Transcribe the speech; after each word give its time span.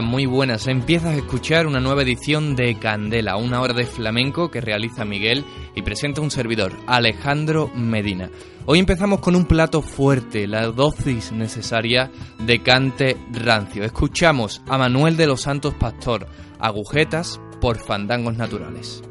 Muy 0.00 0.24
buenas. 0.24 0.68
Empiezas 0.68 1.10
a 1.10 1.16
escuchar 1.16 1.66
una 1.66 1.80
nueva 1.80 2.02
edición 2.02 2.54
de 2.54 2.78
Candela, 2.78 3.36
una 3.36 3.60
hora 3.60 3.74
de 3.74 3.86
flamenco 3.86 4.48
que 4.48 4.60
realiza 4.60 5.04
Miguel 5.04 5.44
y 5.74 5.82
presenta 5.82 6.20
un 6.20 6.30
servidor, 6.30 6.76
Alejandro 6.86 7.68
Medina. 7.74 8.30
Hoy 8.66 8.78
empezamos 8.78 9.18
con 9.18 9.34
un 9.34 9.46
plato 9.46 9.82
fuerte, 9.82 10.46
la 10.46 10.68
dosis 10.68 11.32
necesaria 11.32 12.12
de 12.38 12.62
cante 12.62 13.16
rancio. 13.32 13.82
Escuchamos 13.82 14.62
a 14.68 14.78
Manuel 14.78 15.16
de 15.16 15.26
los 15.26 15.40
Santos 15.40 15.74
Pastor, 15.74 16.28
agujetas 16.60 17.40
por 17.60 17.76
fandangos 17.78 18.36
naturales. 18.36 19.02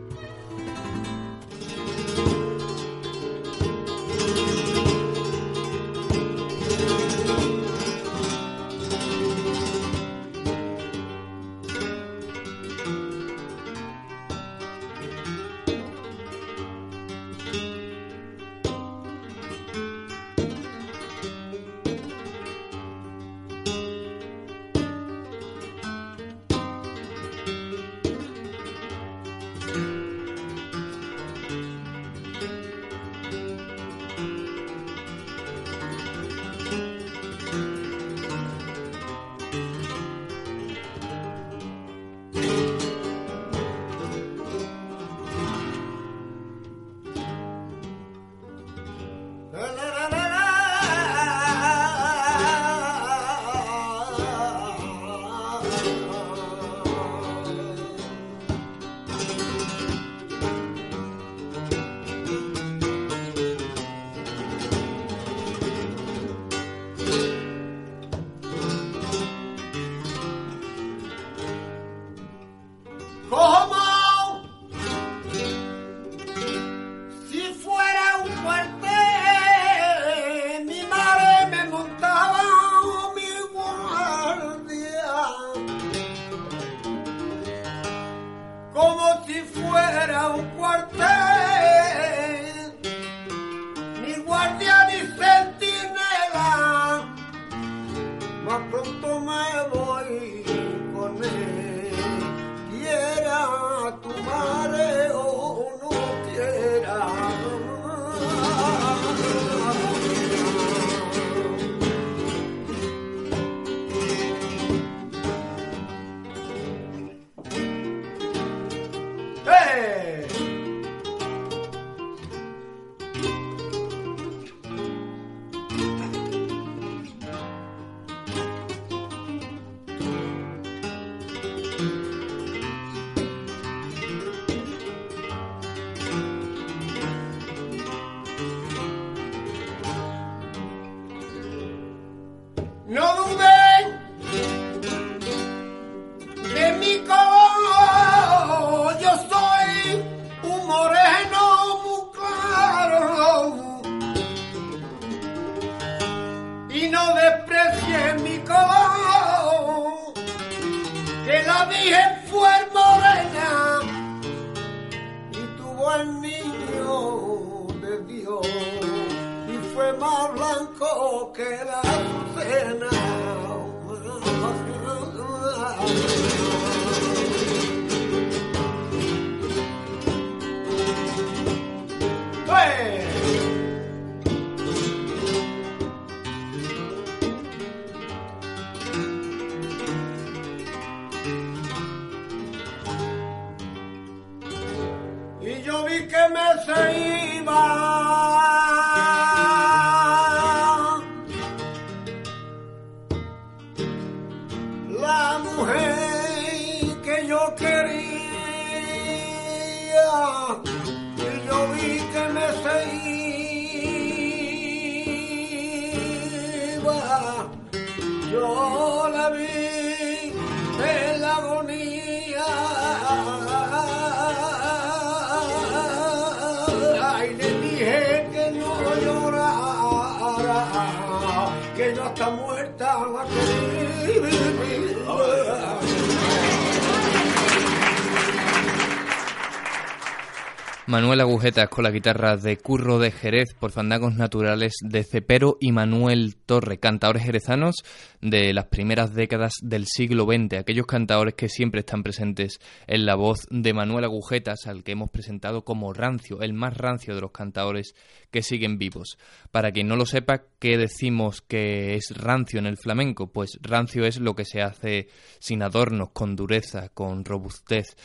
Manuel 240.89 241.21
Agujetas 241.21 241.69
con 241.69 241.83
la 241.83 241.91
guitarra 241.91 242.35
de 242.35 242.57
Curro 242.57 242.97
de 242.97 243.11
Jerez 243.11 243.53
por 243.53 243.69
Fandangos 243.69 244.15
Naturales 244.15 244.73
de 244.81 245.03
Cepero 245.03 245.55
y 245.59 245.71
Manuel 245.71 246.35
Torre, 246.35 246.79
cantadores 246.79 247.25
jerezanos 247.25 247.75
de 248.21 248.51
las 248.55 248.65
primeras 248.69 249.13
décadas 249.13 249.53
del 249.61 249.85
siglo 249.85 250.25
XX, 250.25 250.57
aquellos 250.57 250.87
cantadores 250.87 251.35
que 251.35 251.47
siempre 251.47 251.81
están 251.81 252.01
presentes 252.01 252.59
en 252.87 253.05
la 253.05 253.13
voz 253.13 253.45
de 253.51 253.71
Manuel 253.71 254.05
Agujetas, 254.05 254.65
al 254.65 254.83
que 254.83 254.93
hemos 254.93 255.11
presentado 255.11 255.63
como 255.63 255.93
rancio, 255.93 256.41
el 256.41 256.53
más 256.53 256.75
rancio 256.75 257.13
de 257.13 257.21
los 257.21 257.33
cantadores 257.33 257.93
que 258.31 258.41
siguen 258.41 258.79
vivos. 258.79 259.19
Para 259.51 259.71
quien 259.71 259.87
no 259.87 259.95
lo 259.95 260.07
sepa, 260.07 260.41
¿qué 260.57 260.79
decimos 260.79 261.43
que 261.43 261.93
es 261.93 262.17
rancio 262.17 262.57
en 262.57 262.65
el 262.65 262.77
flamenco? 262.77 263.31
Pues 263.31 263.59
rancio 263.61 264.05
es 264.05 264.19
lo 264.19 264.33
que 264.33 264.43
se 264.43 264.63
hace 264.63 265.07
sin 265.39 265.61
adornos, 265.61 266.09
con 266.13 266.35
dureza, 266.35 266.89
con 266.89 267.25
robustez. 267.25 267.95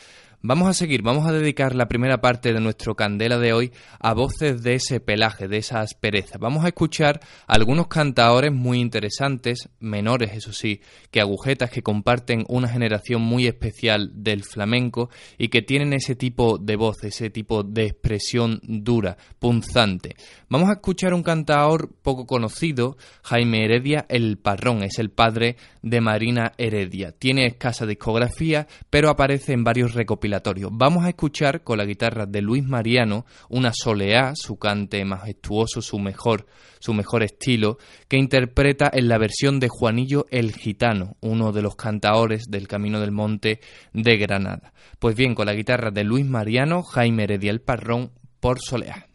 Vamos 0.47 0.69
a 0.69 0.73
seguir, 0.73 1.01
vamos 1.01 1.27
a 1.27 1.31
dedicar 1.31 1.73
la 1.73 1.87
primera 1.87 2.21
parte 2.21 2.53
de 2.53 2.59
nuestro 2.59 2.93
candela 2.93 3.39
de 3.39 3.51
hoy 3.51 3.71
a 3.99 4.13
voces 4.13 4.61
de 4.61 4.75
ese 4.75 4.99
pelaje, 4.99 5.47
de 5.47 5.57
esa 5.57 5.79
aspereza. 5.79 6.37
Vamos 6.37 6.63
a 6.63 6.67
escuchar 6.67 7.19
algunos 7.47 7.87
cantadores 7.87 8.51
muy 8.53 8.79
interesantes, 8.79 9.69
menores 9.79 10.33
eso 10.33 10.53
sí, 10.53 10.81
que 11.09 11.19
agujetas 11.19 11.71
que 11.71 11.81
comparten 11.81 12.45
una 12.47 12.67
generación 12.67 13.23
muy 13.23 13.47
especial 13.47 14.11
del 14.13 14.43
flamenco 14.43 15.09
y 15.39 15.47
que 15.47 15.63
tienen 15.63 15.93
ese 15.93 16.13
tipo 16.13 16.59
de 16.59 16.75
voz, 16.75 17.03
ese 17.03 17.31
tipo 17.31 17.63
de 17.63 17.87
expresión 17.87 18.61
dura, 18.61 19.17
punzante. 19.39 20.15
Vamos 20.47 20.69
a 20.69 20.73
escuchar 20.73 21.15
un 21.15 21.23
cantador 21.23 21.91
poco 22.03 22.27
conocido, 22.27 22.97
Jaime 23.23 23.65
Heredia 23.65 24.05
el 24.09 24.37
Parrón, 24.37 24.83
es 24.83 24.99
el 24.99 25.09
padre 25.09 25.55
de 25.81 26.01
Marina 26.01 26.51
Heredia. 26.59 27.13
Tiene 27.13 27.47
escasa 27.47 27.87
discografía, 27.87 28.67
pero 28.91 29.09
aparece 29.09 29.53
en 29.53 29.63
varios 29.63 29.95
recopilatorios 29.95 30.34
Vamos 30.71 31.05
a 31.05 31.09
escuchar 31.09 31.63
con 31.63 31.77
la 31.77 31.85
guitarra 31.85 32.25
de 32.25 32.41
Luis 32.41 32.63
Mariano 32.63 33.25
una 33.49 33.71
soleá, 33.73 34.33
su 34.35 34.57
cante 34.57 35.03
majestuoso, 35.05 35.81
su 35.81 35.99
mejor, 35.99 36.45
su 36.79 36.93
mejor 36.93 37.23
estilo, 37.23 37.77
que 38.07 38.17
interpreta 38.17 38.89
en 38.93 39.07
la 39.07 39.17
versión 39.17 39.59
de 39.59 39.69
Juanillo 39.69 40.25
el 40.29 40.53
Gitano, 40.53 41.17
uno 41.21 41.51
de 41.51 41.61
los 41.61 41.75
cantaores 41.75 42.45
del 42.49 42.67
Camino 42.67 42.99
del 42.99 43.11
Monte 43.11 43.59
de 43.93 44.17
Granada. 44.17 44.73
Pues 44.99 45.15
bien, 45.15 45.35
con 45.35 45.45
la 45.45 45.53
guitarra 45.53 45.91
de 45.91 46.03
Luis 46.03 46.25
Mariano, 46.25 46.83
Jaime 46.83 47.23
Heredia 47.23 47.51
el 47.51 47.61
Parrón 47.61 48.11
por 48.39 48.59
soleá. 48.59 49.07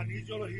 Juanillo 0.00 0.38
los 0.38 0.50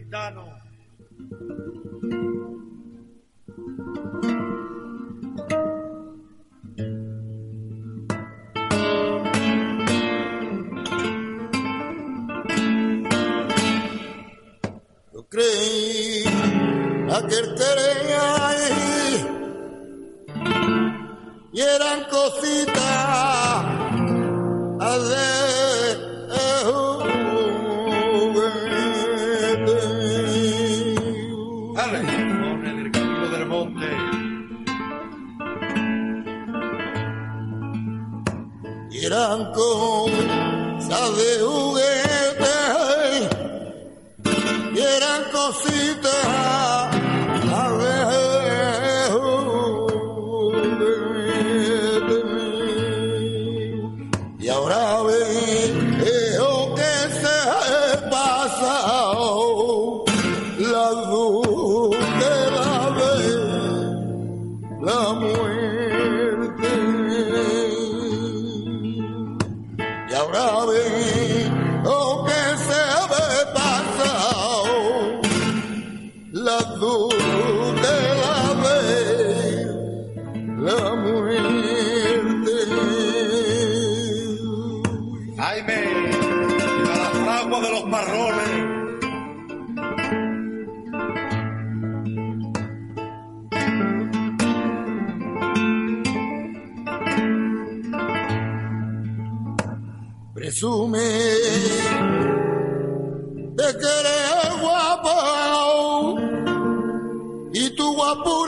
Abu 108.11 108.40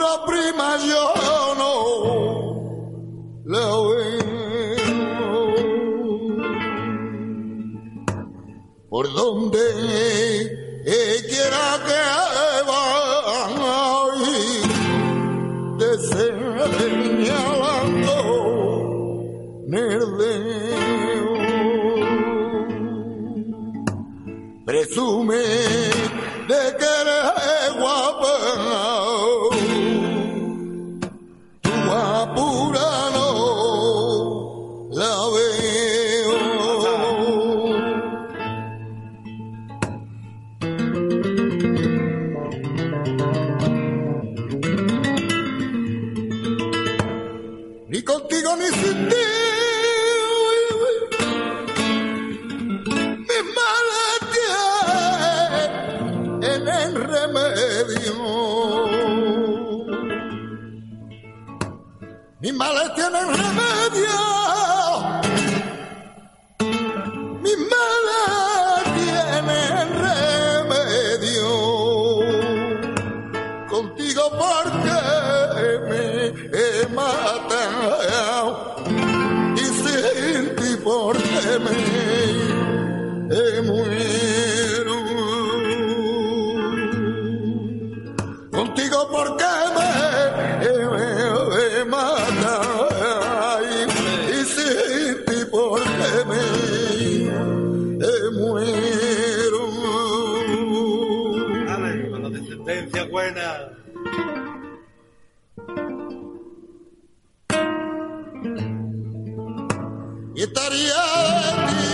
Y 110.35 110.43
estaría 110.43 111.92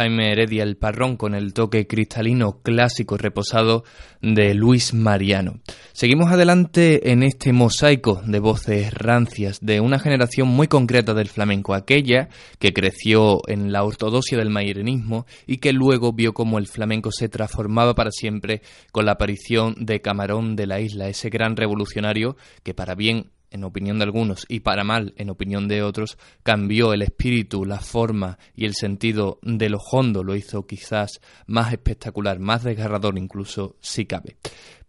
Jaime 0.00 0.32
Heredia 0.32 0.62
el 0.62 0.78
Parrón 0.78 1.18
con 1.18 1.34
el 1.34 1.52
toque 1.52 1.86
cristalino 1.86 2.62
clásico 2.62 3.18
reposado 3.18 3.84
de 4.22 4.54
Luis 4.54 4.94
Mariano. 4.94 5.60
Seguimos 5.92 6.32
adelante 6.32 7.12
en 7.12 7.22
este 7.22 7.52
mosaico 7.52 8.22
de 8.24 8.38
voces 8.38 8.94
rancias 8.94 9.58
de 9.60 9.80
una 9.80 9.98
generación 9.98 10.48
muy 10.48 10.68
concreta 10.68 11.12
del 11.12 11.28
flamenco, 11.28 11.74
aquella 11.74 12.30
que 12.58 12.72
creció 12.72 13.40
en 13.46 13.72
la 13.72 13.84
ortodoxia 13.84 14.38
del 14.38 14.48
mairenismo 14.48 15.26
y 15.46 15.58
que 15.58 15.74
luego 15.74 16.14
vio 16.14 16.32
cómo 16.32 16.56
el 16.56 16.66
flamenco 16.66 17.12
se 17.12 17.28
transformaba 17.28 17.94
para 17.94 18.10
siempre 18.10 18.62
con 18.92 19.04
la 19.04 19.12
aparición 19.12 19.74
de 19.76 20.00
Camarón 20.00 20.56
de 20.56 20.66
la 20.66 20.80
Isla, 20.80 21.08
ese 21.08 21.28
gran 21.28 21.56
revolucionario 21.56 22.38
que 22.62 22.72
para 22.72 22.94
bien 22.94 23.32
en 23.50 23.64
opinión 23.64 23.98
de 23.98 24.04
algunos, 24.04 24.46
y 24.48 24.60
para 24.60 24.84
mal, 24.84 25.14
en 25.16 25.30
opinión 25.30 25.68
de 25.68 25.82
otros, 25.82 26.18
cambió 26.42 26.92
el 26.92 27.02
espíritu, 27.02 27.64
la 27.64 27.80
forma 27.80 28.38
y 28.54 28.64
el 28.64 28.74
sentido 28.74 29.38
de 29.42 29.68
lo 29.68 29.78
hondo, 29.78 30.22
lo 30.24 30.36
hizo 30.36 30.66
quizás 30.66 31.20
más 31.46 31.72
espectacular, 31.72 32.38
más 32.38 32.64
desgarrador 32.64 33.18
incluso, 33.18 33.76
si 33.80 34.06
cabe. 34.06 34.36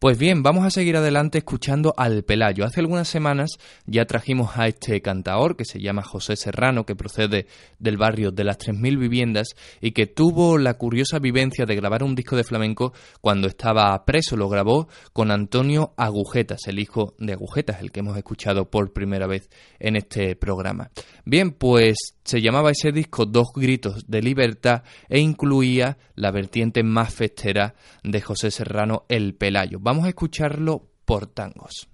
Pues 0.01 0.17
bien, 0.17 0.41
vamos 0.41 0.65
a 0.65 0.71
seguir 0.71 0.97
adelante 0.97 1.37
escuchando 1.37 1.93
al 1.95 2.23
Pelayo. 2.23 2.65
Hace 2.65 2.79
algunas 2.79 3.07
semanas 3.07 3.59
ya 3.85 4.05
trajimos 4.05 4.57
a 4.57 4.65
este 4.65 4.99
cantaor 4.99 5.55
que 5.55 5.63
se 5.63 5.79
llama 5.79 6.01
José 6.01 6.37
Serrano, 6.37 6.87
que 6.87 6.95
procede 6.95 7.45
del 7.77 7.97
barrio 7.97 8.31
de 8.31 8.43
las 8.43 8.57
3.000 8.57 8.97
viviendas 8.97 9.49
y 9.79 9.91
que 9.91 10.07
tuvo 10.07 10.57
la 10.57 10.73
curiosa 10.73 11.19
vivencia 11.19 11.67
de 11.67 11.75
grabar 11.75 12.01
un 12.01 12.15
disco 12.15 12.35
de 12.35 12.43
flamenco 12.43 12.93
cuando 13.21 13.47
estaba 13.47 14.03
preso. 14.03 14.35
Lo 14.35 14.49
grabó 14.49 14.87
con 15.13 15.29
Antonio 15.29 15.93
Agujetas, 15.97 16.61
el 16.65 16.79
hijo 16.79 17.13
de 17.19 17.33
Agujetas, 17.33 17.79
el 17.79 17.91
que 17.91 17.99
hemos 17.99 18.17
escuchado 18.17 18.71
por 18.71 18.93
primera 18.93 19.27
vez 19.27 19.51
en 19.77 19.97
este 19.97 20.35
programa. 20.35 20.89
Bien, 21.25 21.51
pues 21.51 22.15
se 22.23 22.41
llamaba 22.41 22.71
ese 22.71 22.91
disco 22.91 23.27
Dos 23.27 23.49
Gritos 23.53 24.05
de 24.07 24.23
Libertad 24.23 24.81
e 25.09 25.19
incluía 25.19 25.99
la 26.15 26.31
vertiente 26.31 26.81
más 26.81 27.13
festera 27.13 27.75
de 28.03 28.19
José 28.21 28.49
Serrano, 28.49 29.05
El 29.07 29.35
Pelayo. 29.35 29.79
Vamos 29.91 30.05
a 30.05 30.07
escucharlo 30.07 30.87
por 31.03 31.27
tangos. 31.27 31.89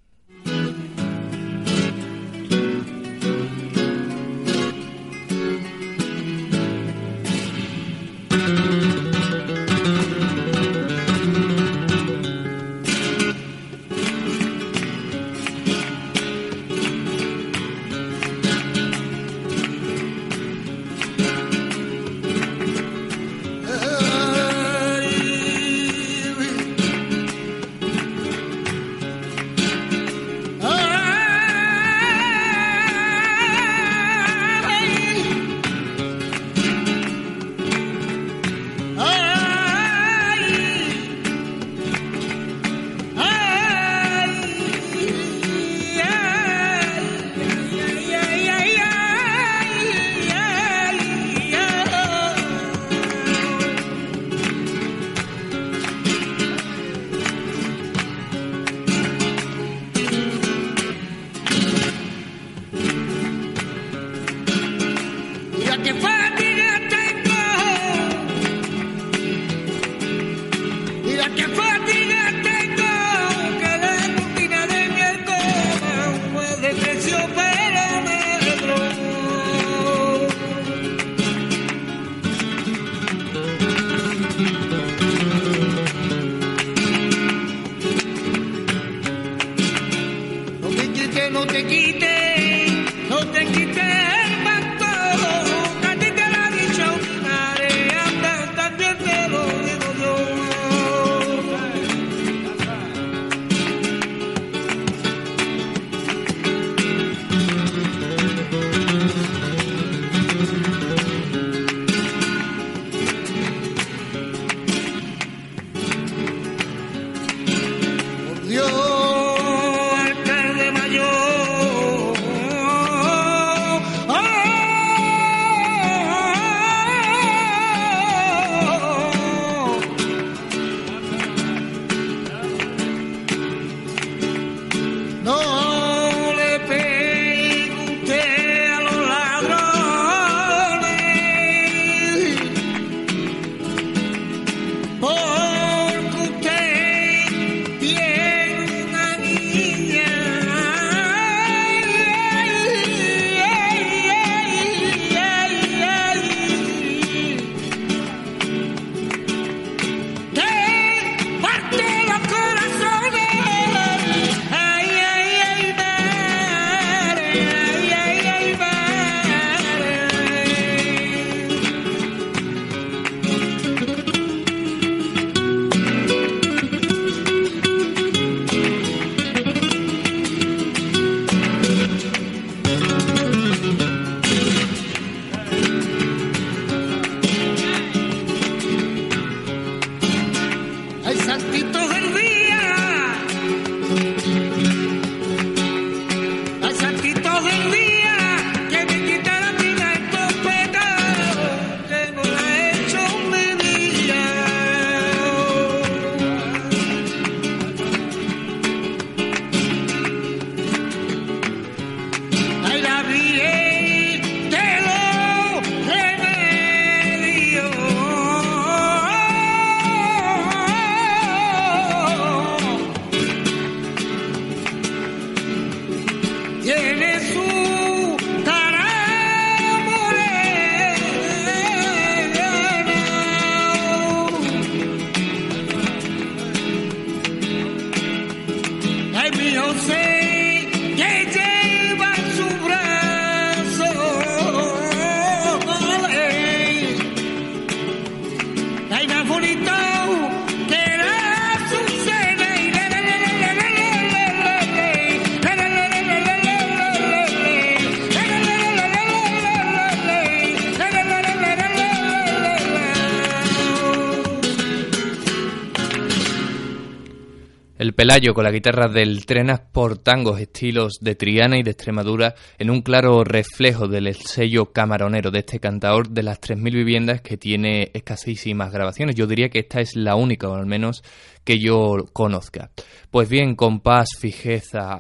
Pelayo 267.98 268.36
con 268.36 268.44
la 268.44 268.52
guitarra 268.52 268.88
del 268.88 269.26
Trenas 269.26 269.60
por 269.60 269.98
tangos 269.98 270.40
estilos 270.40 271.00
de 271.02 271.16
Triana 271.16 271.58
y 271.58 271.64
de 271.64 271.72
Extremadura 271.72 272.36
en 272.60 272.70
un 272.70 272.84
claro 272.84 273.24
reflejo 273.24 273.88
del 273.88 274.14
sello 274.14 274.72
camaronero 274.72 275.32
de 275.32 275.40
este 275.40 275.60
cantador 275.60 276.08
de 276.08 276.22
las 276.22 276.40
3.000 276.40 276.74
viviendas 276.76 277.22
que 277.22 277.38
tiene 277.38 277.90
escasísimas 277.96 278.72
grabaciones. 278.72 279.16
Yo 279.16 279.26
diría 279.26 279.50
que 279.50 279.58
esta 279.58 279.82
es 279.82 279.96
la 279.96 280.16
única, 280.16 280.48
o 280.48 280.54
al 280.54 280.68
menos 280.68 281.02
que 281.44 281.58
yo 281.58 282.06
conozca. 282.14 282.70
Pues 283.10 283.30
bien, 283.30 283.56
compás, 283.56 284.10
fijeza, 284.20 285.00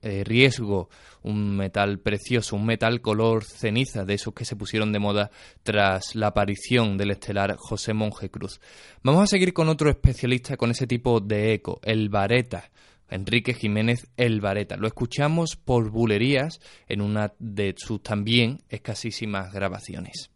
eh, 0.00 0.24
riesgo, 0.24 0.88
un 1.22 1.56
metal 1.56 1.98
precioso, 1.98 2.56
un 2.56 2.66
metal 2.66 3.00
color 3.00 3.44
ceniza, 3.44 4.04
de 4.04 4.14
esos 4.14 4.34
que 4.34 4.44
se 4.44 4.56
pusieron 4.56 4.92
de 4.92 4.98
moda 4.98 5.30
tras 5.62 6.14
la 6.14 6.28
aparición 6.28 6.96
del 6.96 7.12
estelar 7.12 7.56
José 7.56 7.94
Monje 7.94 8.30
Cruz. 8.30 8.60
Vamos 9.02 9.22
a 9.22 9.26
seguir 9.26 9.52
con 9.52 9.68
otro 9.68 9.90
especialista 9.90 10.56
con 10.56 10.70
ese 10.70 10.86
tipo 10.86 11.20
de 11.20 11.54
eco, 11.54 11.80
el 11.82 12.08
Vareta. 12.08 12.70
Enrique 13.10 13.54
Jiménez 13.54 14.06
El 14.18 14.40
Vareta. 14.42 14.76
Lo 14.76 14.86
escuchamos 14.86 15.56
por 15.56 15.90
bulerías 15.90 16.60
en 16.88 17.00
una 17.00 17.32
de 17.38 17.74
sus 17.76 18.02
también 18.02 18.60
escasísimas 18.68 19.50
grabaciones. 19.50 20.30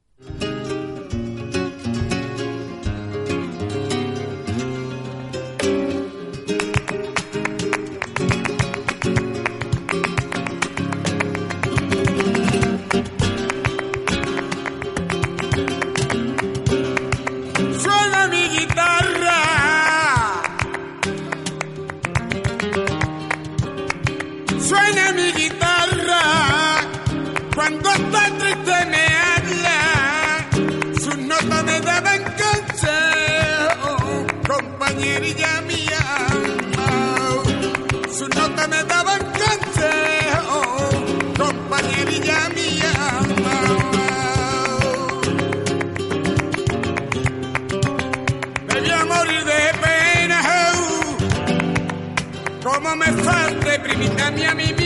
me 52.96 53.06
far 53.22 53.54
reprimir 53.60 54.20
a 54.20 54.30
mi 54.30 54.44
amigo. 54.44 54.81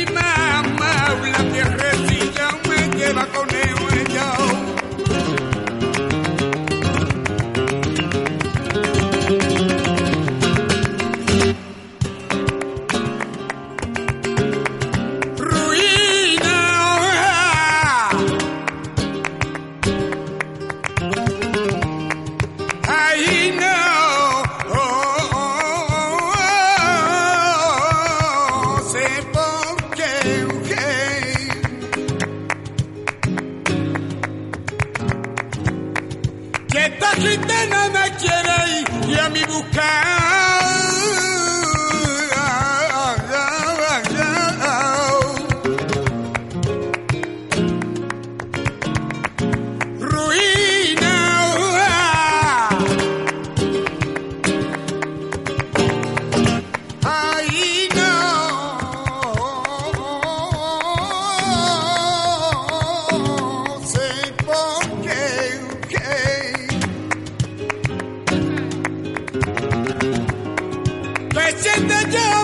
Escuchando 71.76 72.36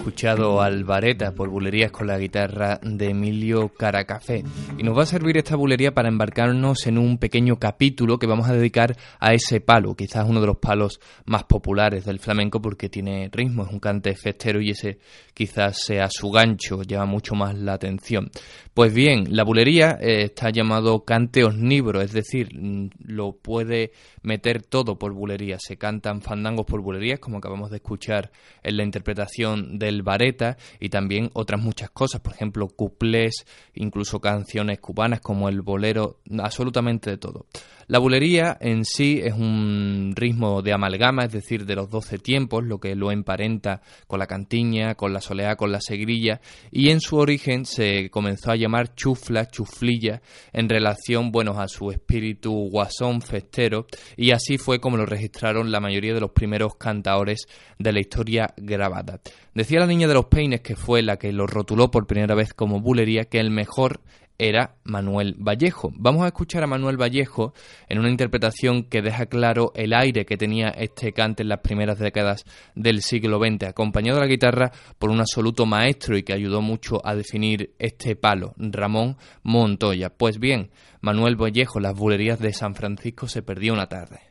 escuchado 0.00 0.62
Alvareta 0.62 1.34
por 1.34 1.50
bulerías 1.50 1.90
con 1.90 2.06
la 2.06 2.18
guitarra 2.18 2.80
de 2.82 3.10
Emilio 3.10 3.68
Caracafé. 3.68 4.42
Y 4.78 4.82
nos 4.82 4.96
va 4.96 5.02
a 5.02 5.06
servir 5.06 5.36
esta 5.36 5.56
bulería 5.56 5.92
para 5.92 6.08
embarcarnos 6.08 6.86
en 6.86 6.96
un 6.96 7.18
pequeño 7.18 7.58
capítulo 7.58 8.18
que 8.18 8.26
vamos 8.26 8.48
a 8.48 8.54
dedicar 8.54 8.96
a 9.18 9.34
ese 9.34 9.60
palo, 9.60 9.94
quizás 9.94 10.26
uno 10.26 10.40
de 10.40 10.46
los 10.46 10.56
palos 10.56 11.00
más 11.26 11.44
populares 11.44 12.06
del 12.06 12.18
flamenco 12.18 12.62
porque 12.62 12.88
tiene 12.88 13.28
ritmo, 13.30 13.64
es 13.64 13.72
un 13.72 13.78
cante 13.78 14.14
festero 14.14 14.62
y 14.62 14.70
ese 14.70 15.00
quizás 15.34 15.82
sea 15.84 16.08
su 16.10 16.30
gancho, 16.30 16.82
llama 16.82 17.04
mucho 17.04 17.34
más 17.34 17.58
la 17.58 17.74
atención. 17.74 18.30
Pues 18.72 18.94
bien, 18.94 19.24
la 19.36 19.44
bulería 19.44 19.98
eh, 20.00 20.22
está 20.22 20.48
llamado 20.48 21.04
cante 21.04 21.44
osnibro, 21.44 22.00
es 22.00 22.12
decir, 22.12 22.58
mm, 22.58 22.88
lo 23.04 23.32
puede 23.32 23.92
meter 24.22 24.62
todo 24.62 24.98
por 24.98 25.12
bulería. 25.12 25.58
Se 25.58 25.76
cantan 25.76 26.22
fandangos 26.22 26.64
por 26.64 26.80
bulerías, 26.80 27.18
como 27.18 27.38
acabamos 27.38 27.70
de 27.70 27.76
escuchar 27.76 28.30
en 28.62 28.76
la 28.78 28.84
interpretación 28.84 29.78
del 29.90 30.02
Vareta, 30.02 30.56
y 30.78 30.88
también 30.88 31.30
otras 31.34 31.60
muchas 31.60 31.90
cosas, 31.90 32.20
por 32.20 32.34
ejemplo, 32.34 32.68
cuplés, 32.68 33.44
incluso 33.74 34.20
canciones 34.20 34.80
cubanas 34.80 35.20
como 35.20 35.48
el 35.48 35.62
bolero, 35.62 36.20
absolutamente 36.38 37.10
de 37.10 37.18
todo. 37.18 37.46
La 37.90 37.98
bulería 37.98 38.56
en 38.60 38.84
sí 38.84 39.20
es 39.20 39.34
un 39.34 40.12
ritmo 40.14 40.62
de 40.62 40.72
amalgama, 40.72 41.24
es 41.24 41.32
decir, 41.32 41.66
de 41.66 41.74
los 41.74 41.90
doce 41.90 42.18
tiempos, 42.18 42.62
lo 42.62 42.78
que 42.78 42.94
lo 42.94 43.10
emparenta 43.10 43.82
con 44.06 44.20
la 44.20 44.28
cantiña, 44.28 44.94
con 44.94 45.12
la 45.12 45.20
soleá, 45.20 45.56
con 45.56 45.72
la 45.72 45.80
segrilla, 45.80 46.40
y 46.70 46.90
en 46.90 47.00
su 47.00 47.16
origen 47.16 47.64
se 47.64 48.08
comenzó 48.08 48.52
a 48.52 48.56
llamar 48.56 48.94
chufla, 48.94 49.46
chuflilla, 49.46 50.22
en 50.52 50.68
relación, 50.68 51.32
bueno, 51.32 51.60
a 51.60 51.66
su 51.66 51.90
espíritu 51.90 52.52
guasón, 52.70 53.22
festero, 53.22 53.88
y 54.16 54.30
así 54.30 54.56
fue 54.56 54.78
como 54.78 54.96
lo 54.96 55.04
registraron 55.04 55.72
la 55.72 55.80
mayoría 55.80 56.14
de 56.14 56.20
los 56.20 56.30
primeros 56.30 56.76
cantaores 56.76 57.48
de 57.80 57.92
la 57.92 57.98
historia 57.98 58.54
grabada. 58.56 59.20
Decía 59.52 59.80
la 59.80 59.88
niña 59.88 60.06
de 60.06 60.14
los 60.14 60.26
peines, 60.26 60.60
que 60.60 60.76
fue 60.76 61.02
la 61.02 61.16
que 61.16 61.32
lo 61.32 61.48
rotuló 61.48 61.90
por 61.90 62.06
primera 62.06 62.36
vez 62.36 62.54
como 62.54 62.80
bulería, 62.80 63.24
que 63.24 63.40
el 63.40 63.50
mejor 63.50 64.00
era 64.40 64.76
Manuel 64.84 65.36
Vallejo. 65.38 65.92
Vamos 65.94 66.24
a 66.24 66.28
escuchar 66.28 66.62
a 66.62 66.66
Manuel 66.66 67.00
Vallejo 67.00 67.52
en 67.88 67.98
una 67.98 68.08
interpretación 68.08 68.84
que 68.84 69.02
deja 69.02 69.26
claro 69.26 69.72
el 69.74 69.92
aire 69.92 70.24
que 70.24 70.36
tenía 70.36 70.68
este 70.70 71.12
cante 71.12 71.42
en 71.42 71.50
las 71.50 71.60
primeras 71.60 71.98
décadas 71.98 72.44
del 72.74 73.02
siglo 73.02 73.38
XX, 73.38 73.68
acompañado 73.68 74.18
de 74.18 74.24
la 74.24 74.30
guitarra 74.30 74.72
por 74.98 75.10
un 75.10 75.20
absoluto 75.20 75.66
maestro 75.66 76.16
y 76.16 76.22
que 76.22 76.32
ayudó 76.32 76.62
mucho 76.62 77.06
a 77.06 77.14
definir 77.14 77.74
este 77.78 78.16
palo, 78.16 78.54
Ramón 78.56 79.16
Montoya. 79.42 80.10
Pues 80.10 80.38
bien, 80.38 80.70
Manuel 81.00 81.36
Vallejo, 81.36 81.78
las 81.78 81.94
bulerías 81.94 82.38
de 82.40 82.52
San 82.52 82.74
Francisco 82.74 83.28
se 83.28 83.42
perdió 83.42 83.74
una 83.74 83.88
tarde. 83.88 84.29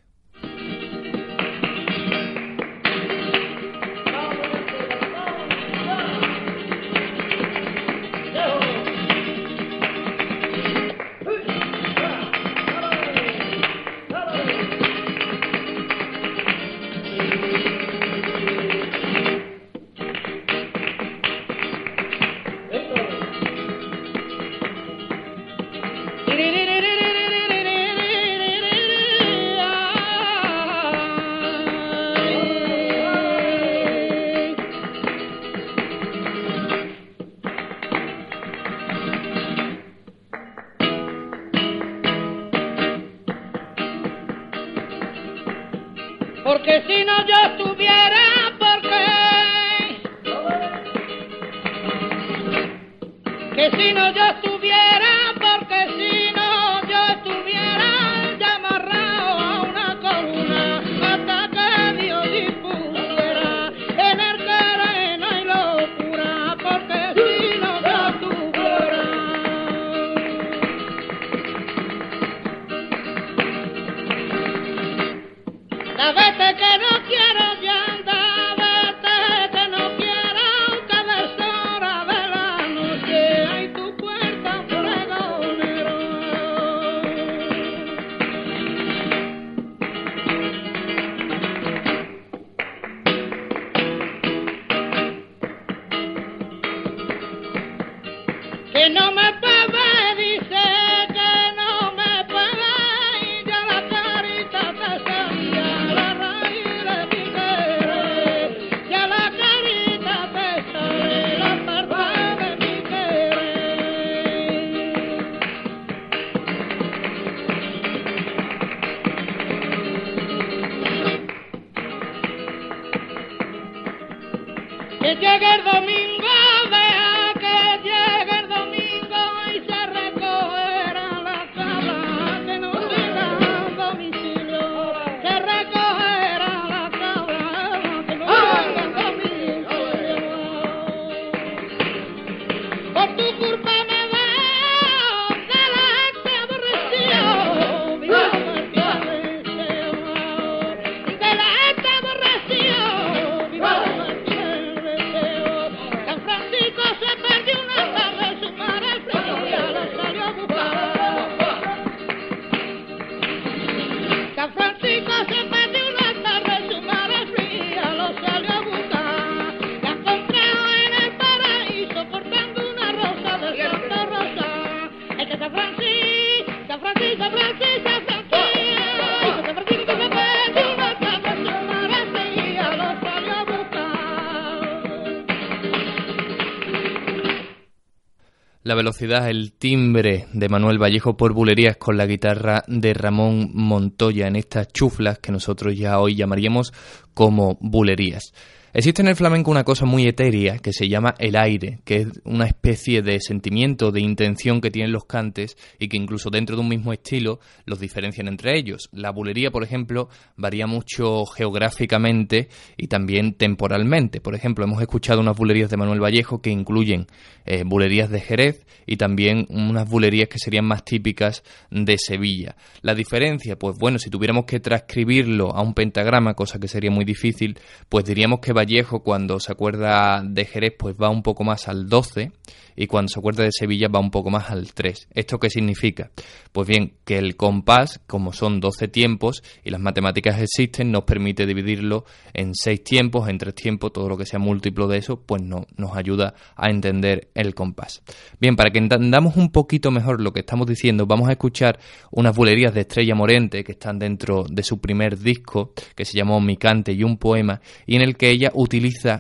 Velocidad, 188.80 189.30
el 189.30 189.52
timbre 189.52 190.28
de 190.32 190.48
Manuel 190.48 190.82
Vallejo 190.82 191.18
por 191.18 191.34
bulerías 191.34 191.76
con 191.76 191.98
la 191.98 192.06
guitarra 192.06 192.64
de 192.68 192.94
Ramón 192.94 193.52
Montoya 193.54 194.26
en 194.26 194.38
estas 194.38 194.70
chuflas 194.70 195.20
que 195.20 195.34
nosotros 195.34 195.78
ya 195.78 196.00
hoy 196.00 196.16
llamaríamos 196.16 196.72
como 197.14 197.58
bulerías. 197.60 198.34
Existe 198.72 199.02
en 199.02 199.08
el 199.08 199.16
flamenco 199.16 199.50
una 199.50 199.64
cosa 199.64 199.86
muy 199.86 200.06
etérea 200.06 200.60
que 200.60 200.74
se 200.74 200.88
llama 200.88 201.16
el 201.18 201.36
aire, 201.36 201.80
que 201.86 201.96
es 201.98 202.08
una 202.24 202.46
especie 202.46 203.02
de 203.02 203.20
sentimiento, 203.20 203.92
de 203.92 204.02
intención 204.02 204.62
que 204.62 204.70
tienen 204.70 204.92
los 204.92 205.06
cantes 205.06 205.58
y 205.80 205.88
que 205.88 205.98
incluso 205.98 206.30
dentro 206.30 206.56
de 206.56 206.62
un 206.62 206.70
mismo 206.70 206.94
estilo 206.94 207.40
los 207.66 207.80
diferencian 207.80 208.28
entre 208.28 208.58
ellos. 208.60 208.88
La 208.92 209.10
bulería, 209.12 209.50
por 209.50 209.64
ejemplo, 209.64 210.10
varía 210.36 210.68
mucho 210.68 211.26
geográficamente 211.26 212.50
y 212.78 212.88
también 212.88 213.34
temporalmente. 213.34 214.22
Por 214.22 214.36
ejemplo, 214.36 214.66
hemos 214.66 214.82
escuchado 214.82 215.20
unas 215.20 215.36
bulerías 215.36 215.72
de 215.72 215.78
Manuel 215.78 216.04
Vallejo 216.04 216.40
que 216.40 216.52
incluyen 216.52 217.08
eh, 217.46 217.64
bulerías 217.66 218.12
de 218.12 218.22
Jerez 218.22 218.68
y 218.86 218.98
también 218.98 219.48
unas 219.50 219.90
bulerías 219.90 220.30
que 220.30 220.38
serían 220.38 220.66
más 220.66 220.86
típicas 220.86 221.44
de 221.72 221.98
Sevilla. 221.98 222.56
La 222.82 222.94
diferencia, 222.94 223.58
pues 223.58 223.78
bueno, 223.80 223.98
si 223.98 224.12
tuviéramos 224.12 224.46
que 224.46 224.60
transcribirlo 224.60 225.56
a 225.56 225.62
un 225.64 225.74
pentagrama, 225.74 226.36
cosa 226.36 226.60
que 226.60 226.68
sería 226.68 226.92
muy 226.92 227.06
difícil, 227.06 227.58
pues 227.90 228.06
diríamos 228.06 228.40
que 228.40 228.54
Vallejo 228.60 229.00
cuando 229.00 229.40
se 229.40 229.52
acuerda 229.52 230.22
de 230.24 230.44
Jerez 230.44 230.74
pues 230.78 230.96
va 231.02 231.10
un 231.10 231.24
poco 231.24 231.44
más 231.44 231.68
al 231.68 231.88
12 231.88 232.32
y 232.80 232.88
cuando 232.88 233.10
se 233.10 233.20
acuerda 233.20 233.44
de 233.44 233.52
Sevilla 233.52 233.90
va 233.90 234.00
un 234.00 234.10
poco 234.10 234.30
más 234.30 234.50
al 234.50 234.74
3. 234.74 235.10
¿Esto 235.14 235.38
qué 235.38 235.50
significa? 235.50 236.12
Pues 236.54 236.66
bien, 236.66 236.94
que 237.04 237.18
el 237.18 237.36
compás, 237.36 238.00
como 238.08 238.32
son 238.32 238.62
12 238.62 238.88
tiempos 238.88 239.44
y 239.66 239.70
las 239.70 239.82
matemáticas 239.82 240.42
existen, 240.42 240.90
nos 240.90 241.04
permite 241.04 241.46
dividirlo 241.46 242.06
en 242.34 242.56
6 242.56 242.82
tiempos, 242.82 243.28
en 243.28 243.38
3 243.38 243.54
tiempos, 243.54 243.92
todo 243.92 244.08
lo 244.08 244.18
que 244.18 244.26
sea 244.26 244.40
múltiplo 244.40 244.88
de 244.88 244.98
eso, 244.98 245.20
pues 245.20 245.44
no, 245.44 245.66
nos 245.76 245.98
ayuda 245.98 246.36
a 246.56 246.70
entender 246.70 247.28
el 247.36 247.54
compás. 247.54 248.02
Bien, 248.40 248.56
para 248.56 248.72
que 248.72 248.80
entendamos 248.80 249.36
un 249.36 249.52
poquito 249.52 249.92
mejor 249.92 250.22
lo 250.22 250.32
que 250.32 250.40
estamos 250.40 250.66
diciendo, 250.66 251.06
vamos 251.06 251.28
a 251.28 251.34
escuchar 251.34 251.80
unas 252.12 252.34
bulerías 252.34 252.74
de 252.74 252.82
Estrella 252.82 253.14
Morente 253.14 253.66
que 253.66 253.74
están 253.74 254.00
dentro 254.00 254.46
de 254.50 254.64
su 254.64 254.80
primer 254.80 255.20
disco, 255.20 255.74
que 255.96 256.06
se 256.06 256.18
llamó 256.18 256.40
Mi 256.40 256.56
cante 256.56 256.94
y 256.94 257.04
un 257.04 257.18
poema, 257.18 257.60
y 257.86 257.98
en 257.98 258.04
el 258.04 258.16
que 258.16 258.30
ella 258.30 258.52
utiliza 258.54 259.20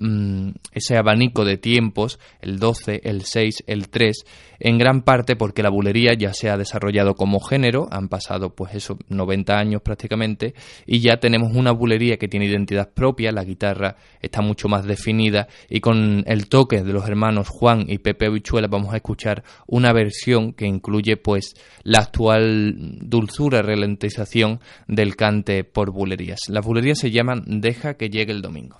mm, 0.00 0.48
ese 0.72 0.96
abanico 0.96 1.44
de 1.44 1.58
tiempos, 1.58 2.18
el 2.40 2.58
12, 2.58 2.71
el 2.86 3.22
6, 3.22 3.64
el 3.66 3.88
3, 3.88 4.24
en 4.60 4.78
gran 4.78 5.02
parte 5.02 5.36
porque 5.36 5.62
la 5.62 5.70
bulería 5.70 6.14
ya 6.14 6.32
se 6.32 6.48
ha 6.48 6.56
desarrollado 6.56 7.14
como 7.14 7.40
género, 7.40 7.88
han 7.90 8.08
pasado 8.08 8.54
pues 8.54 8.74
eso 8.74 8.98
90 9.08 9.58
años 9.58 9.82
prácticamente 9.82 10.54
y 10.86 11.00
ya 11.00 11.18
tenemos 11.18 11.54
una 11.54 11.72
bulería 11.72 12.16
que 12.16 12.28
tiene 12.28 12.46
identidad 12.46 12.90
propia, 12.92 13.32
la 13.32 13.44
guitarra 13.44 13.96
está 14.20 14.40
mucho 14.40 14.68
más 14.68 14.86
definida 14.86 15.48
y 15.68 15.80
con 15.80 16.24
el 16.26 16.48
toque 16.48 16.82
de 16.82 16.92
los 16.92 17.08
hermanos 17.08 17.48
Juan 17.48 17.86
y 17.88 17.98
Pepe 17.98 18.30
Bichuela 18.30 18.68
vamos 18.68 18.92
a 18.94 18.96
escuchar 18.96 19.42
una 19.66 19.92
versión 19.92 20.52
que 20.52 20.66
incluye 20.66 21.16
pues 21.16 21.54
la 21.82 21.98
actual 21.98 22.74
dulzura 23.00 23.62
ralentización 23.62 24.60
del 24.86 25.16
cante 25.16 25.64
por 25.64 25.90
bulerías. 25.90 26.40
Las 26.48 26.64
bulerías 26.64 26.98
se 26.98 27.10
llaman 27.10 27.44
Deja 27.46 27.94
que 27.94 28.10
llegue 28.10 28.32
el 28.32 28.42
domingo. 28.42 28.76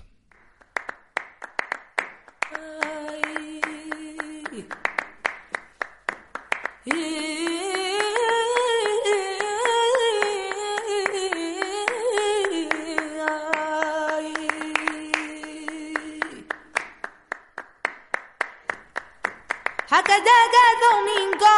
Que 20.13 20.19
llegue 20.19 20.61
el 20.73 20.79
domingo, 20.91 21.55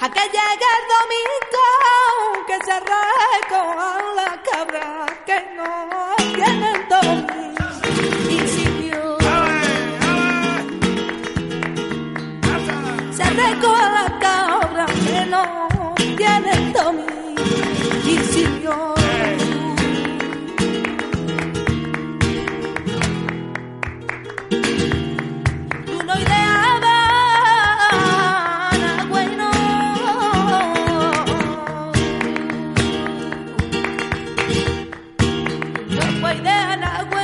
a 0.00 0.08
que 0.08 0.24
llegue 0.34 0.68
el 0.78 0.84
domingo, 0.96 1.66
que 2.46 2.56
se 2.64 2.76
recojan 2.80 4.04
la 4.16 4.32
cabra 4.42 4.86
que 5.26 5.38
no 5.56 5.70
tienen 6.16 6.78
domingo. 6.88 7.66
Y 8.30 8.48
si 8.48 8.64
Dios 8.80 9.18
se 13.14 13.24
recoja 13.24 13.86
la 13.90 14.06
cabra 14.18 14.86
que 14.86 15.26
no 15.26 15.68
tienen 16.16 16.72
domingo. 16.72 17.42
Y 18.06 18.18
si 18.32 18.42
Dios 18.60 18.95
Porque 36.66 36.80
la 36.80 37.15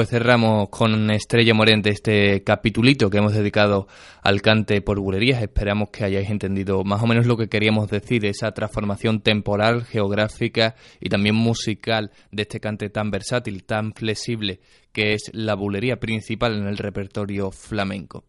Pues 0.00 0.08
cerramos 0.08 0.70
con 0.70 1.10
Estrella 1.10 1.52
Morente 1.52 1.90
este 1.90 2.42
capitulito 2.42 3.10
que 3.10 3.18
hemos 3.18 3.34
dedicado 3.34 3.86
al 4.22 4.40
cante 4.40 4.80
por 4.80 4.98
bulerías. 4.98 5.42
Esperamos 5.42 5.90
que 5.90 6.04
hayáis 6.04 6.30
entendido 6.30 6.84
más 6.84 7.02
o 7.02 7.06
menos 7.06 7.26
lo 7.26 7.36
que 7.36 7.50
queríamos 7.50 7.90
decir, 7.90 8.24
esa 8.24 8.50
transformación 8.52 9.20
temporal, 9.20 9.84
geográfica 9.84 10.74
y 11.00 11.10
también 11.10 11.34
musical 11.34 12.12
de 12.32 12.44
este 12.44 12.60
cante 12.60 12.88
tan 12.88 13.10
versátil, 13.10 13.64
tan 13.64 13.92
flexible, 13.92 14.60
que 14.90 15.12
es 15.12 15.30
la 15.34 15.54
bulería 15.54 16.00
principal 16.00 16.56
en 16.56 16.66
el 16.66 16.78
repertorio 16.78 17.50
flamenco. 17.50 18.24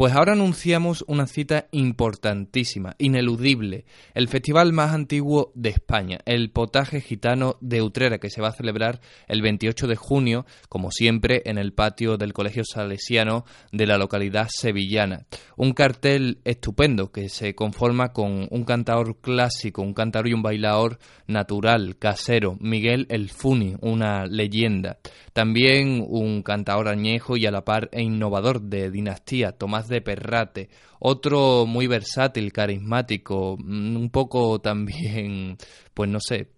Pues 0.00 0.14
ahora 0.14 0.32
anunciamos 0.32 1.04
una 1.08 1.26
cita 1.26 1.66
importantísima, 1.72 2.94
ineludible, 2.96 3.84
el 4.14 4.28
festival 4.28 4.72
más 4.72 4.94
antiguo 4.94 5.52
de 5.54 5.68
España, 5.68 6.20
el 6.24 6.50
Potaje 6.52 7.02
Gitano 7.02 7.58
de 7.60 7.82
Utrera, 7.82 8.16
que 8.16 8.30
se 8.30 8.40
va 8.40 8.48
a 8.48 8.52
celebrar 8.52 9.02
el 9.28 9.42
28 9.42 9.86
de 9.86 9.96
junio, 9.96 10.46
como 10.70 10.90
siempre, 10.90 11.42
en 11.44 11.58
el 11.58 11.74
patio 11.74 12.16
del 12.16 12.32
Colegio 12.32 12.62
Salesiano 12.64 13.44
de 13.72 13.86
la 13.86 13.98
localidad 13.98 14.48
sevillana. 14.48 15.26
Un 15.58 15.74
cartel 15.74 16.38
estupendo 16.44 17.12
que 17.12 17.28
se 17.28 17.54
conforma 17.54 18.14
con 18.14 18.48
un 18.50 18.64
cantador 18.64 19.18
clásico, 19.20 19.82
un 19.82 19.92
cantador 19.92 20.28
y 20.28 20.32
un 20.32 20.40
bailador 20.40 20.98
natural, 21.26 21.98
casero, 21.98 22.56
Miguel 22.58 23.04
El 23.10 23.28
Funi, 23.28 23.76
una 23.82 24.24
leyenda. 24.24 24.96
También 25.34 26.02
un 26.08 26.42
cantador 26.42 26.88
añejo 26.88 27.36
y 27.36 27.44
a 27.44 27.50
la 27.50 27.66
par 27.66 27.90
e 27.92 28.02
innovador 28.02 28.62
de 28.62 28.90
dinastía, 28.90 29.52
Tomás 29.52 29.89
de 29.90 30.00
Perrate. 30.00 30.70
Otro 30.98 31.66
muy 31.66 31.86
versátil, 31.86 32.52
carismático, 32.52 33.56
mm, 33.58 33.96
un 33.96 34.10
poco 34.10 34.60
también, 34.60 35.56
pues 35.94 36.08
no 36.08 36.18
sé, 36.20 36.48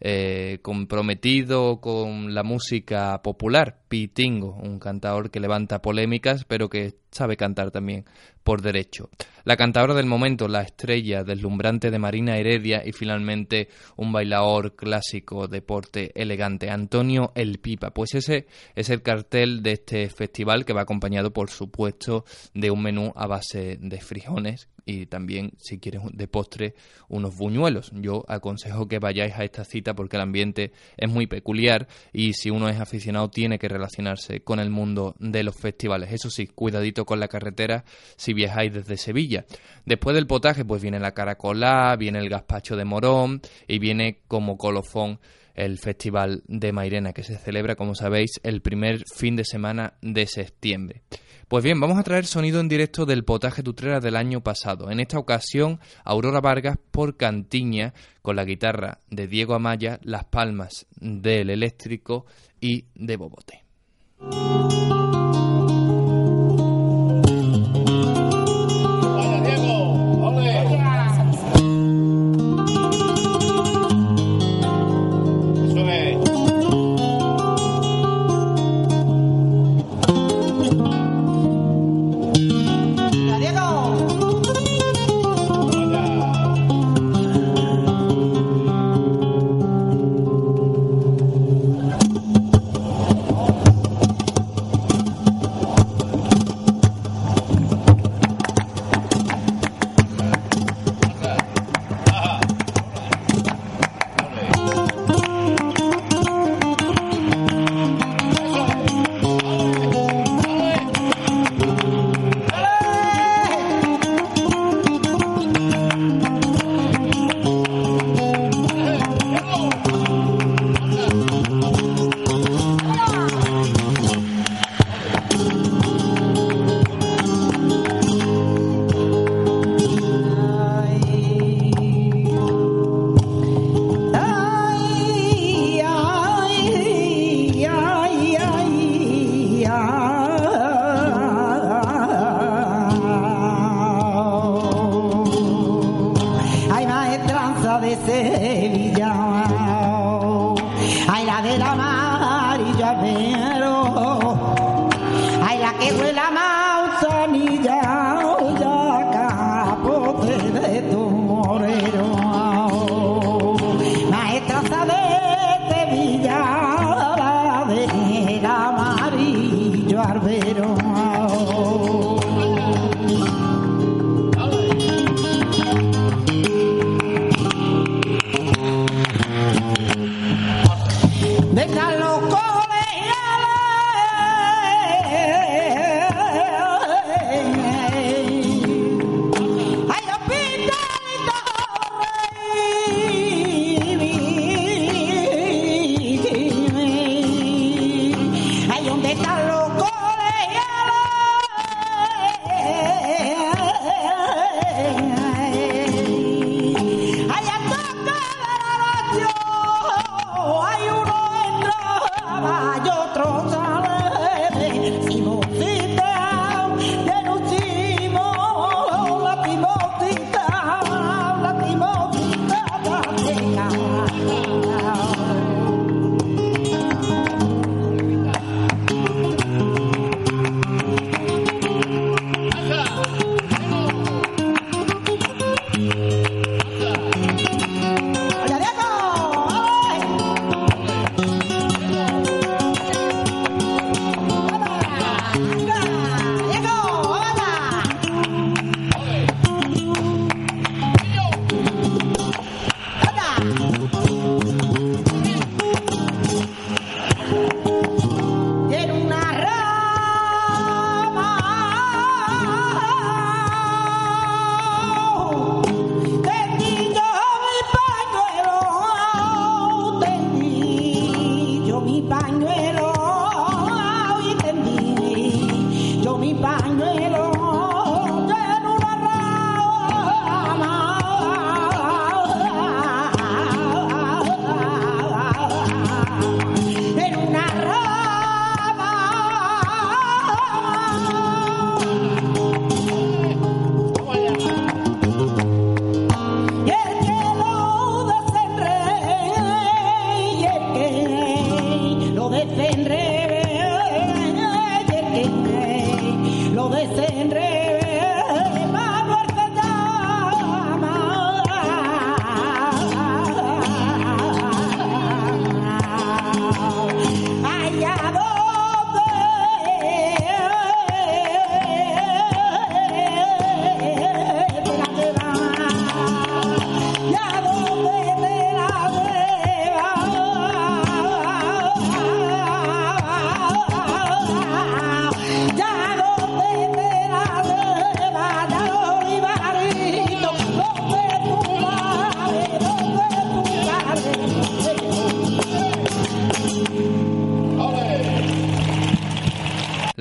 eh, 0.00 0.58
comprometido 0.62 1.80
con 1.80 2.34
la 2.34 2.42
música 2.42 3.20
popular, 3.22 3.80
Pitingo, 3.88 4.54
un 4.54 4.78
cantador 4.78 5.30
que 5.30 5.40
levanta 5.40 5.82
polémicas, 5.82 6.44
pero 6.44 6.68
que 6.68 6.94
sabe 7.10 7.36
cantar 7.36 7.70
también 7.70 8.04
por 8.44 8.62
derecho. 8.62 9.10
La 9.44 9.56
cantadora 9.56 9.94
del 9.94 10.06
momento, 10.06 10.46
la 10.46 10.62
estrella 10.62 11.24
deslumbrante 11.24 11.90
de 11.90 11.98
Marina 11.98 12.36
Heredia 12.36 12.82
y 12.84 12.92
finalmente 12.92 13.68
un 13.96 14.12
bailador 14.12 14.76
clásico 14.76 15.48
de 15.48 15.62
porte 15.62 16.12
elegante, 16.14 16.70
Antonio 16.70 17.32
El 17.34 17.58
Pipa. 17.58 17.90
Pues 17.90 18.14
ese 18.14 18.46
es 18.74 18.90
el 18.90 19.02
cartel 19.02 19.62
de 19.62 19.72
este 19.72 20.08
festival 20.10 20.64
que 20.64 20.74
va 20.74 20.82
acompañado, 20.82 21.32
por 21.32 21.50
supuesto, 21.50 22.24
de 22.54 22.70
un 22.70 22.82
menú 22.82 23.12
a 23.16 23.26
base 23.26 23.78
de 23.80 24.00
frijoles 24.00 24.68
y 24.88 25.04
también, 25.04 25.52
si 25.58 25.78
quieres, 25.78 26.00
de 26.14 26.28
postre, 26.28 26.74
unos 27.10 27.36
buñuelos. 27.36 27.92
Yo 27.92 28.24
aconsejo 28.26 28.88
que 28.88 28.98
vayáis 28.98 29.34
a 29.34 29.44
esta 29.44 29.62
cita 29.64 29.94
porque 29.94 30.16
el 30.16 30.22
ambiente 30.22 30.72
es 30.96 31.10
muy 31.10 31.26
peculiar 31.26 31.86
y 32.10 32.32
si 32.32 32.48
uno 32.48 32.70
es 32.70 32.80
aficionado 32.80 33.28
tiene 33.28 33.58
que 33.58 33.68
relacionarse 33.68 34.40
con 34.40 34.60
el 34.60 34.70
mundo 34.70 35.14
de 35.18 35.42
los 35.42 35.54
festivales. 35.54 36.10
Eso 36.10 36.30
sí, 36.30 36.46
cuidadito 36.46 37.04
con 37.04 37.20
la 37.20 37.28
carretera 37.28 37.84
si 38.16 38.32
viajáis 38.32 38.72
desde 38.72 38.96
Sevilla. 38.96 39.44
Después 39.84 40.14
del 40.16 40.26
potaje, 40.26 40.64
pues 40.64 40.80
viene 40.80 40.98
la 40.98 41.12
caracolá, 41.12 41.94
viene 41.96 42.20
el 42.20 42.30
gazpacho 42.30 42.74
de 42.74 42.86
morón 42.86 43.42
y 43.66 43.78
viene 43.78 44.20
como 44.26 44.56
colofón 44.56 45.20
el 45.58 45.78
Festival 45.78 46.44
de 46.46 46.72
Mairena, 46.72 47.12
que 47.12 47.24
se 47.24 47.36
celebra, 47.36 47.74
como 47.74 47.96
sabéis, 47.96 48.40
el 48.44 48.62
primer 48.62 49.02
fin 49.12 49.34
de 49.34 49.44
semana 49.44 49.94
de 50.00 50.26
septiembre. 50.26 51.02
Pues 51.48 51.64
bien, 51.64 51.80
vamos 51.80 51.98
a 51.98 52.04
traer 52.04 52.26
sonido 52.26 52.60
en 52.60 52.68
directo 52.68 53.06
del 53.06 53.24
potaje 53.24 53.62
tutrera 53.62 53.98
del 53.98 54.14
año 54.14 54.40
pasado. 54.40 54.90
En 54.90 55.00
esta 55.00 55.18
ocasión, 55.18 55.80
Aurora 56.04 56.40
Vargas 56.40 56.76
por 56.92 57.16
Cantiña, 57.16 57.92
con 58.22 58.36
la 58.36 58.44
guitarra 58.44 59.00
de 59.10 59.26
Diego 59.26 59.54
Amaya, 59.54 59.98
las 60.02 60.24
palmas 60.24 60.86
del 61.00 61.50
eléctrico 61.50 62.26
y 62.60 62.84
de 62.94 63.16
Bobote. 63.16 63.64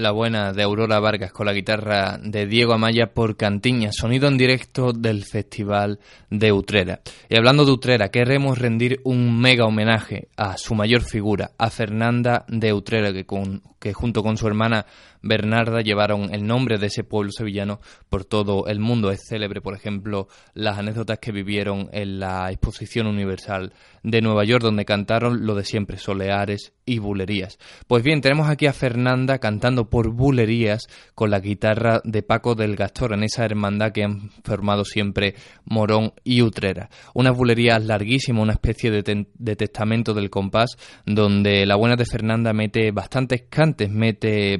La 0.08 0.14
buena 0.14 0.54
de 0.54 0.64
Aurora 0.64 1.02
Vargas 1.02 1.34
con 1.34 1.48
la 1.48 1.52
guitarra 1.52 2.18
de 2.18 2.46
Diego 2.46 2.72
Amaya 2.72 3.08
por 3.14 3.36
Cantiña, 3.36 3.90
sonido 3.92 4.30
en 4.30 4.38
directo 4.38 4.94
del 4.94 5.26
Festival 5.26 6.00
de 6.30 6.54
Utrera. 6.54 7.02
Y 7.28 7.36
hablando 7.36 7.66
de 7.66 7.74
Utrera, 7.74 8.08
queremos 8.08 8.58
rendir 8.58 9.02
un 9.04 9.38
mega 9.38 9.66
homenaje 9.66 10.30
a 10.38 10.58
su 10.58 10.76
mayor 10.76 11.02
figura, 11.02 11.52
a 11.58 11.70
Fernanda 11.70 12.46
de 12.48 12.72
Utrera, 12.72 13.12
que, 13.12 13.26
con- 13.26 13.62
que 13.80 13.92
junto 13.92 14.24
con 14.24 14.38
su 14.38 14.48
hermana 14.48 14.86
Bernarda 15.22 15.82
llevaron 15.82 16.34
el 16.34 16.46
nombre 16.46 16.78
de 16.78 16.88
ese 16.88 17.04
pueblo 17.04 17.32
sevillano 17.32 17.80
por 18.10 18.26
todo 18.26 18.68
el 18.68 18.80
mundo. 18.80 19.12
Es 19.12 19.28
célebre, 19.28 19.62
por 19.62 19.76
ejemplo, 19.76 20.28
las 20.54 20.78
anécdotas 20.78 21.20
que 21.20 21.32
vivieron 21.32 21.90
en 21.92 22.20
la 22.20 22.52
Exposición 22.52 23.08
Universal 23.08 23.74
de 24.04 24.22
Nueva 24.22 24.46
York, 24.46 24.64
donde 24.64 24.86
cantaron 24.86 25.46
lo 25.46 25.56
de 25.56 25.66
siempre, 25.66 25.98
soleares 25.98 26.74
y 26.86 27.00
bulerías. 27.00 27.60
Pues 27.88 28.04
bien, 28.04 28.22
tenemos 28.22 28.50
aquí 28.50 28.66
a 28.66 28.74
Fernanda 28.74 29.40
cantando 29.40 29.90
por 29.90 30.12
bulerías 30.12 30.84
con 31.14 31.30
la 31.30 31.40
guitarra 31.40 32.02
de 32.06 32.24
Paco 32.24 32.56
del 32.56 32.76
Gastor, 32.76 33.14
en 33.14 33.24
esa 33.24 33.44
hermandad 33.44 33.92
que 33.92 34.04
han 34.04 34.30
formado 34.44 34.86
siempre 34.86 35.36
Morón 35.66 36.14
y 36.24 36.42
Utrera. 36.42 36.90
Unas 37.14 37.36
bulerías 37.36 37.84
larguísimas, 37.84 38.44
una 38.44 38.54
especie 38.54 38.92
de, 38.92 39.28
de 39.34 39.56
testamento 39.56 40.14
del 40.14 40.30
compás, 40.30 40.78
donde 41.06 41.66
la 41.66 41.76
buena 41.76 41.96
de 41.96 42.06
Fernanda 42.06 42.54
mete 42.54 42.92
bastantes 42.92 43.44
cantes, 43.50 43.90
mete 43.90 44.58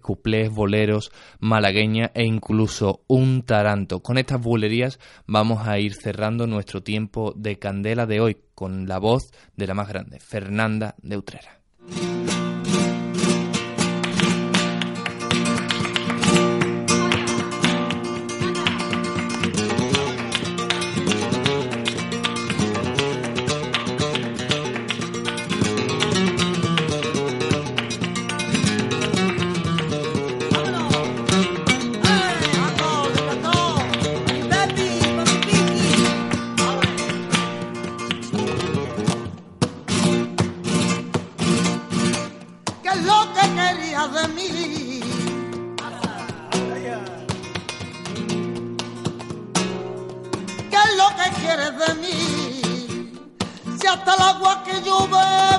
cuplés, 0.00 0.50
boleros, 0.50 1.12
malagueña 1.38 2.10
e 2.14 2.24
incluso 2.24 3.02
un 3.06 3.42
taranto. 3.42 4.00
Con 4.00 4.18
estas 4.18 4.40
bulerías 4.40 4.98
vamos 5.26 5.66
a 5.66 5.78
ir 5.78 5.94
cerrando 5.94 6.46
nuestro 6.46 6.82
tiempo 6.82 7.32
de 7.36 7.58
candela 7.58 8.06
de 8.06 8.20
hoy 8.20 8.36
con 8.54 8.86
la 8.88 8.98
voz 8.98 9.32
de 9.56 9.66
la 9.66 9.74
más 9.74 9.88
grande, 9.88 10.20
Fernanda 10.20 10.94
de 11.02 11.16
Utrera. 11.16 11.59
Quieres 51.50 51.78
de 51.78 51.94
mí? 51.94 53.12
Si 53.80 53.86
hasta 53.86 54.14
el 54.14 54.22
agua 54.22 54.62
que 54.64 54.82
yo 54.82 55.08
bebo 55.08 55.49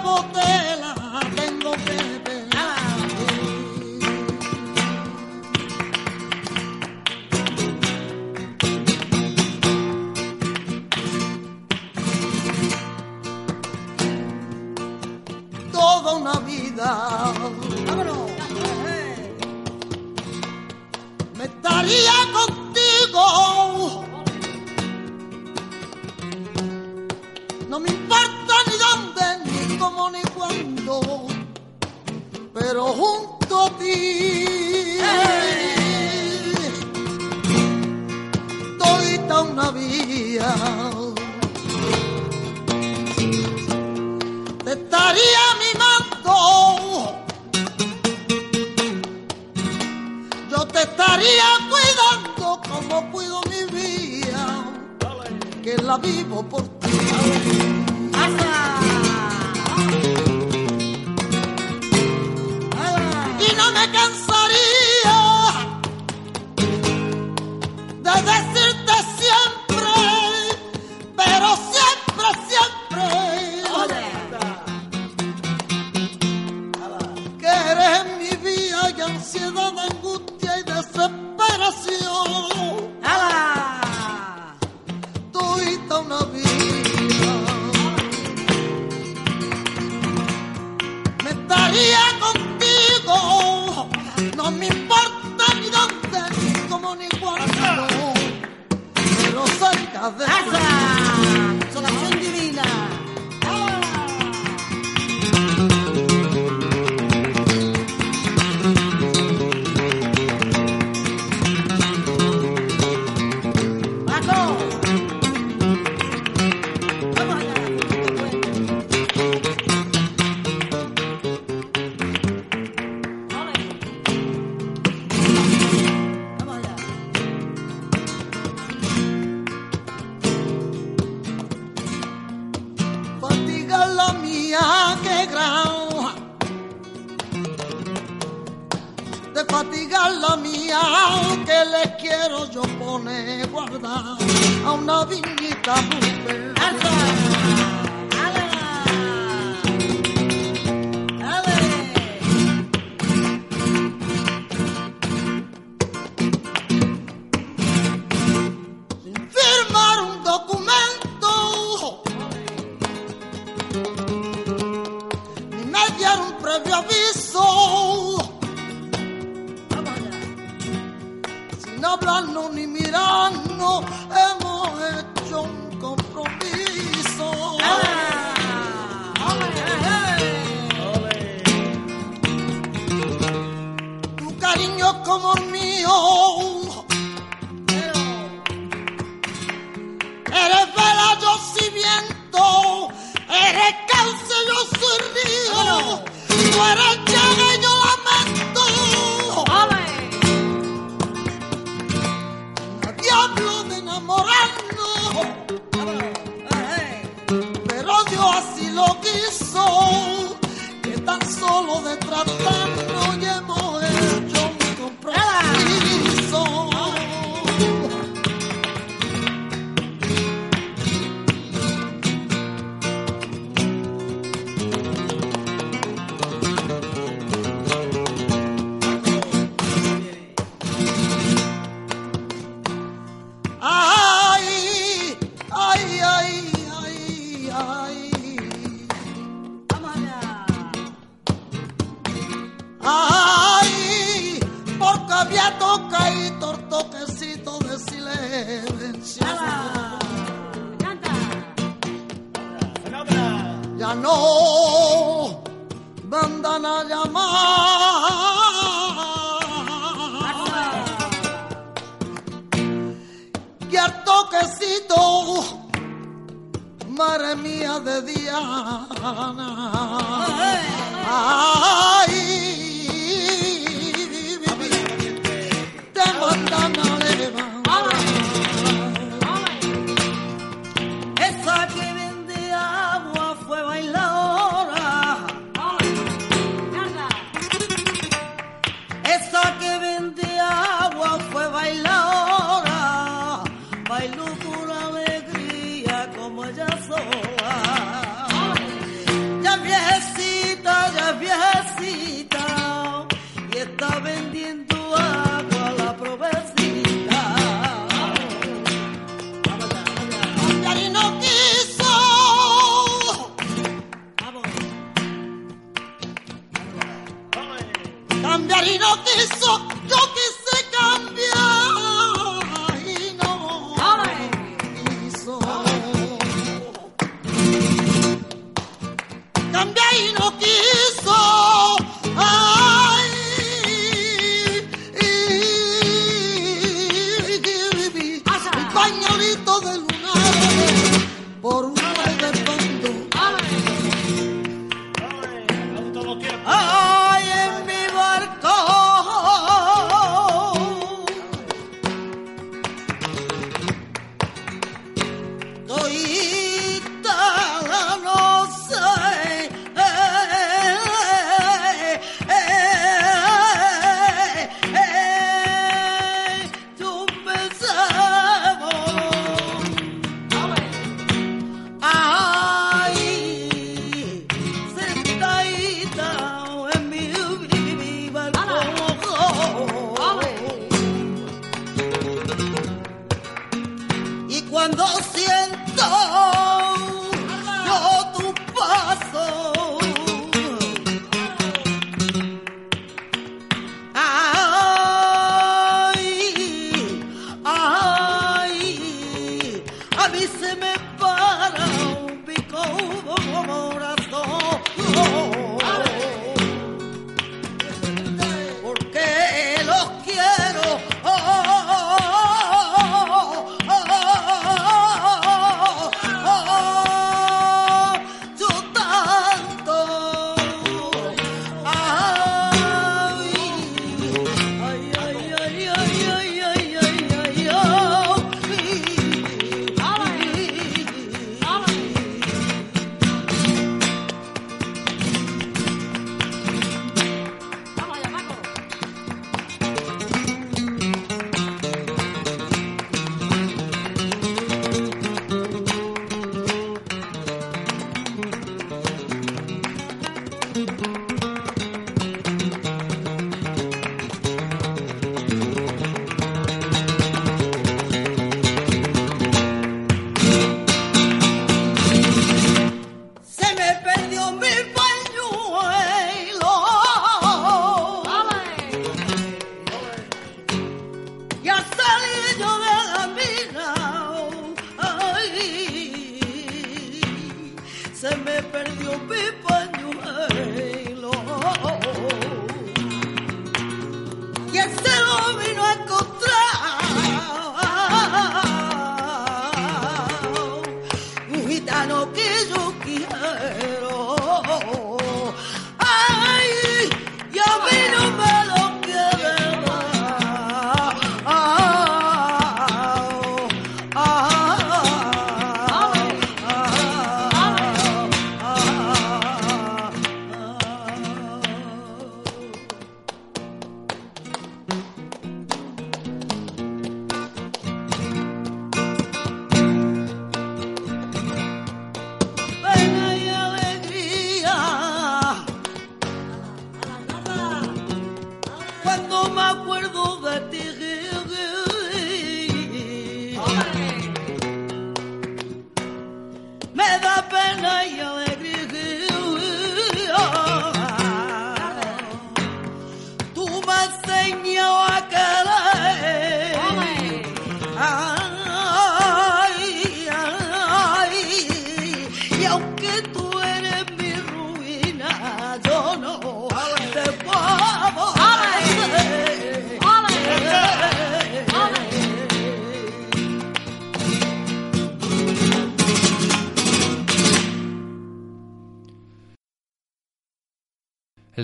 I'm 329.62 329.72
dying, 329.74 330.18
okay? 330.18 330.70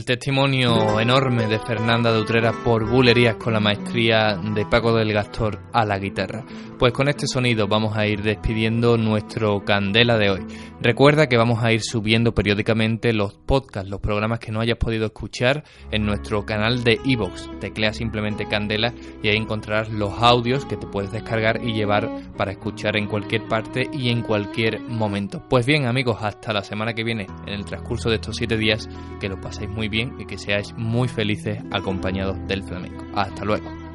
Testimonio 0.07 1.01
enorme 1.01 1.47
de 1.47 1.59
Fernanda 1.59 2.13
de 2.13 2.21
Utrera 2.21 2.53
por 2.63 2.89
bulerías 2.89 3.35
con 3.35 3.51
la 3.51 3.59
maestría 3.59 4.37
de 4.37 4.65
Paco 4.65 4.95
del 4.95 5.11
Gastor 5.11 5.59
a 5.73 5.83
la 5.83 5.99
guitarra. 5.99 6.45
Pues 6.79 6.93
con 6.93 7.09
este 7.09 7.27
sonido 7.27 7.67
vamos 7.67 7.97
a 7.97 8.07
ir 8.07 8.23
despidiendo 8.23 8.97
nuestro 8.97 9.65
Candela 9.65 10.17
de 10.17 10.29
hoy. 10.29 10.45
Recuerda 10.79 11.27
que 11.27 11.37
vamos 11.37 11.63
a 11.63 11.71
ir 11.71 11.81
subiendo 11.81 12.35
periódicamente 12.35 13.11
los 13.11 13.33
podcasts, 13.33 13.89
los 13.89 13.99
programas 13.99 14.39
que 14.39 14.51
no 14.51 14.59
hayas 14.59 14.77
podido 14.77 15.07
escuchar 15.07 15.63
en 15.89 16.05
nuestro 16.05 16.45
canal 16.45 16.83
de 16.83 16.99
iVoox. 17.03 17.59
Teclea 17.59 17.93
simplemente 17.93 18.47
Candela 18.47 18.93
y 19.23 19.29
ahí 19.29 19.37
encontrarás 19.37 19.89
los 19.89 20.13
audios 20.21 20.65
que 20.65 20.77
te 20.77 20.85
puedes 20.85 21.11
descargar 21.11 21.63
y 21.63 21.73
llevar 21.73 22.07
para 22.37 22.51
escuchar 22.51 22.95
en 22.95 23.07
cualquier 23.07 23.47
parte 23.47 23.89
y 23.91 24.09
en 24.09 24.21
cualquier 24.21 24.79
momento. 24.81 25.41
Pues 25.49 25.65
bien 25.65 25.87
amigos, 25.87 26.17
hasta 26.21 26.53
la 26.53 26.63
semana 26.63 26.93
que 26.93 27.03
viene, 27.03 27.25
en 27.47 27.53
el 27.53 27.65
transcurso 27.65 28.09
de 28.09 28.15
estos 28.15 28.35
siete 28.35 28.55
días, 28.55 28.87
que 29.19 29.29
lo 29.29 29.41
paséis 29.41 29.71
muy 29.71 29.89
bien 29.89 30.13
y 30.19 30.25
que 30.25 30.37
seáis 30.37 30.75
muy 30.77 31.07
felices 31.07 31.57
acompañados 31.71 32.37
del 32.47 32.63
flamenco. 32.63 33.03
Hasta 33.15 33.43
luego. 33.43 33.86